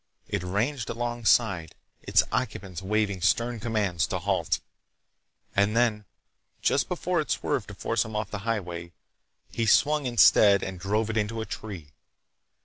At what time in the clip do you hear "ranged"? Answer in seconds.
0.41-0.89